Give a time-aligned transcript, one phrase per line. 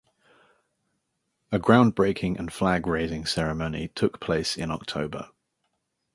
[1.51, 5.29] A groundbreaking and flag-raising ceremony took place in October.